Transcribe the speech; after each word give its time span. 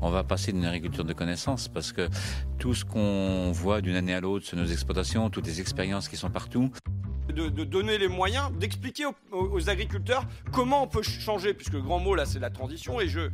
on 0.00 0.10
va 0.10 0.24
passer 0.24 0.52
d'une 0.52 0.64
agriculture 0.64 1.04
de 1.04 1.12
connaissances 1.12 1.68
parce 1.68 1.92
que 1.92 2.08
tout 2.58 2.74
ce 2.74 2.84
qu'on 2.84 3.52
voit 3.52 3.80
d'une 3.80 3.96
année 3.96 4.14
à 4.14 4.20
l'autre 4.20 4.46
sur 4.46 4.56
nos 4.56 4.66
exploitations, 4.66 5.30
toutes 5.30 5.46
les 5.46 5.60
expériences 5.60 6.08
qui 6.08 6.16
sont 6.16 6.30
partout, 6.30 6.70
de, 7.32 7.64
donner 7.64 7.98
les 7.98 8.08
moyens, 8.08 8.50
d'expliquer 8.58 9.04
aux, 9.30 9.70
agriculteurs 9.70 10.24
comment 10.52 10.82
on 10.82 10.86
peut 10.86 11.02
changer, 11.02 11.54
puisque 11.54 11.74
le 11.74 11.82
grand 11.82 12.00
mot 12.00 12.14
là 12.14 12.26
c'est 12.26 12.40
la 12.40 12.50
transition 12.50 13.00
et 13.00 13.08
je 13.08 13.30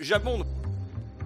j'abonde. 0.00 0.44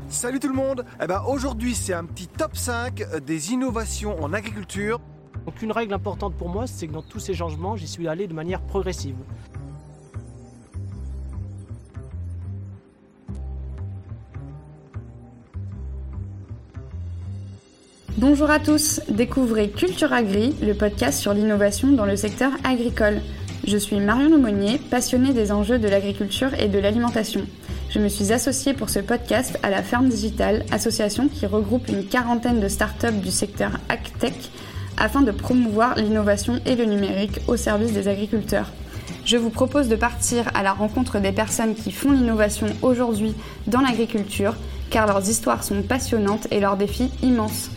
Salut 0.08 0.40
tout 0.40 0.48
le 0.48 0.54
monde 0.54 0.84
eh 1.02 1.06
ben, 1.06 1.22
Aujourd'hui 1.26 1.74
c'est 1.74 1.92
un 1.92 2.04
petit 2.04 2.28
top 2.28 2.56
5 2.56 3.20
des 3.24 3.52
innovations 3.52 4.22
en 4.22 4.32
agriculture. 4.32 5.00
Donc 5.44 5.60
une 5.60 5.72
règle 5.72 5.92
importante 5.92 6.34
pour 6.34 6.48
moi 6.48 6.66
c'est 6.66 6.86
que 6.86 6.92
dans 6.92 7.02
tous 7.02 7.20
ces 7.20 7.34
changements 7.34 7.76
j'y 7.76 7.88
suis 7.88 8.08
allé 8.08 8.26
de 8.26 8.34
manière 8.34 8.60
progressive. 8.62 9.16
Bonjour 18.18 18.50
à 18.50 18.58
tous, 18.58 19.00
découvrez 19.08 19.70
Culture 19.70 20.12
Agri, 20.12 20.52
le 20.60 20.74
podcast 20.74 21.20
sur 21.20 21.32
l'innovation 21.34 21.92
dans 21.92 22.04
le 22.04 22.16
secteur 22.16 22.50
agricole. 22.64 23.20
Je 23.64 23.76
suis 23.76 24.00
Marion 24.00 24.32
Aumonier, 24.32 24.78
passionnée 24.78 25.32
des 25.32 25.52
enjeux 25.52 25.78
de 25.78 25.86
l'agriculture 25.86 26.52
et 26.54 26.66
de 26.66 26.80
l'alimentation. 26.80 27.42
Je 27.90 28.00
me 28.00 28.08
suis 28.08 28.32
associée 28.32 28.74
pour 28.74 28.90
ce 28.90 28.98
podcast 28.98 29.56
à 29.62 29.70
la 29.70 29.84
Ferme 29.84 30.08
Digitale, 30.08 30.64
association 30.72 31.28
qui 31.28 31.46
regroupe 31.46 31.86
une 31.86 32.06
quarantaine 32.06 32.58
de 32.58 32.66
startups 32.66 33.20
du 33.22 33.30
secteur 33.30 33.70
AgTech 33.88 34.50
afin 34.96 35.22
de 35.22 35.30
promouvoir 35.30 35.94
l'innovation 35.94 36.58
et 36.66 36.74
le 36.74 36.86
numérique 36.86 37.38
au 37.46 37.56
service 37.56 37.92
des 37.92 38.08
agriculteurs. 38.08 38.72
Je 39.26 39.36
vous 39.36 39.50
propose 39.50 39.86
de 39.86 39.94
partir 39.94 40.50
à 40.54 40.64
la 40.64 40.72
rencontre 40.72 41.20
des 41.20 41.30
personnes 41.30 41.76
qui 41.76 41.92
font 41.92 42.10
l'innovation 42.10 42.66
aujourd'hui 42.82 43.36
dans 43.68 43.80
l'agriculture, 43.80 44.56
car 44.90 45.06
leurs 45.06 45.30
histoires 45.30 45.62
sont 45.62 45.82
passionnantes 45.82 46.48
et 46.50 46.58
leurs 46.58 46.76
défis 46.76 47.12
immenses. 47.22 47.70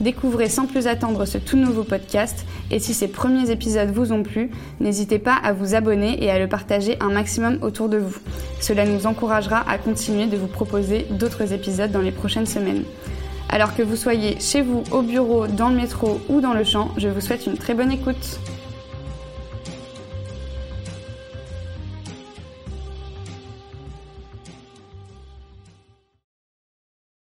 Découvrez 0.00 0.48
sans 0.48 0.66
plus 0.66 0.86
attendre 0.86 1.24
ce 1.24 1.38
tout 1.38 1.56
nouveau 1.56 1.82
podcast 1.82 2.44
et 2.70 2.78
si 2.78 2.92
ces 2.92 3.08
premiers 3.08 3.50
épisodes 3.50 3.90
vous 3.90 4.12
ont 4.12 4.22
plu, 4.22 4.50
n'hésitez 4.78 5.18
pas 5.18 5.34
à 5.34 5.52
vous 5.52 5.74
abonner 5.74 6.22
et 6.22 6.30
à 6.30 6.38
le 6.38 6.48
partager 6.48 6.96
un 7.00 7.10
maximum 7.10 7.58
autour 7.62 7.88
de 7.88 7.96
vous. 7.96 8.18
Cela 8.60 8.84
nous 8.84 9.06
encouragera 9.06 9.64
à 9.68 9.78
continuer 9.78 10.26
de 10.26 10.36
vous 10.36 10.48
proposer 10.48 11.06
d'autres 11.10 11.52
épisodes 11.52 11.90
dans 11.90 12.02
les 12.02 12.12
prochaines 12.12 12.46
semaines. 12.46 12.84
Alors 13.48 13.74
que 13.74 13.82
vous 13.82 13.96
soyez 13.96 14.38
chez 14.40 14.60
vous, 14.60 14.82
au 14.90 15.02
bureau, 15.02 15.46
dans 15.46 15.70
le 15.70 15.76
métro 15.76 16.20
ou 16.28 16.40
dans 16.40 16.52
le 16.52 16.64
champ, 16.64 16.90
je 16.98 17.08
vous 17.08 17.20
souhaite 17.20 17.46
une 17.46 17.56
très 17.56 17.74
bonne 17.74 17.92
écoute. 17.92 18.40